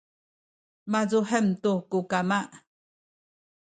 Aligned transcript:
mazuhem 0.91 1.47
tu 1.61 1.71
ku 1.89 1.99
kama 2.11 2.39